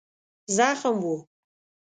زخم 0.55 0.99
و. 1.03 1.07